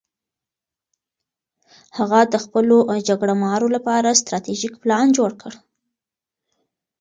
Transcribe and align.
هغه 1.97 2.19
د 2.33 2.35
خپلو 2.43 2.77
جګړه 3.07 3.33
مارو 3.43 3.67
لپاره 3.75 4.19
ستراتیژیک 4.21 4.73
پلان 4.83 5.05
جوړ 5.17 5.31
کړ. 5.41 5.51